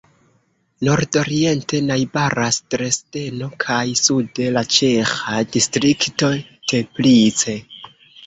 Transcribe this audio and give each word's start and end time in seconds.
Nordoriente 0.87 1.81
najbaras 1.89 2.57
Dresdeno 2.75 3.49
kaj 3.65 3.83
sude 4.01 4.47
la 4.55 4.65
ĉeĥa 4.77 5.43
distrikto 5.57 6.31
Teplice. 6.73 7.55